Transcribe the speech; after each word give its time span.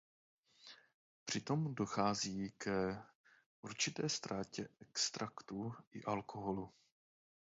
Přitom 1.25 1.75
dochází 1.75 2.51
ke 2.57 3.01
určité 3.61 4.09
ztrátě 4.09 4.67
extraktu 4.79 5.73
i 5.91 6.03
alkoholu. 6.03 6.73